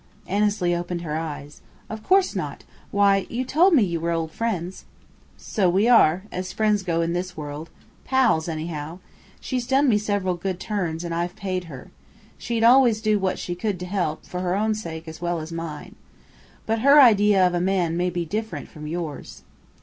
[0.25, 1.61] Annesley opened her eyes.
[1.87, 2.63] "Of course not!
[2.89, 4.85] Why, you told me you were old friends!"
[5.37, 7.69] "So we are as friends go in this world:
[8.03, 8.97] 'pals,' anyhow.
[9.39, 11.91] She's done me several good turns, and I've paid her.
[12.39, 15.51] She'd always do what she could to help, for her own sake as well as
[15.51, 15.93] mine.
[16.65, 19.43] But her idea of a man may be different from yours."